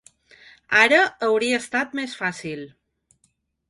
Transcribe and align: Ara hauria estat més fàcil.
Ara 0.79 1.03
hauria 1.29 1.61
estat 1.65 1.97
més 2.03 2.19
fàcil. 2.25 2.69